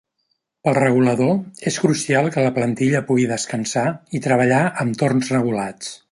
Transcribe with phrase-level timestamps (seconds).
[0.67, 1.33] Pel regulador
[1.71, 5.93] és crucial que la plantilla pugui descansar i treballar amb torns regulats.